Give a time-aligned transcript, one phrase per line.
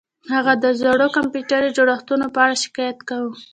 [0.33, 3.33] هغه د زړو کمپیوټري جوړښتونو په اړه شکایت کاوه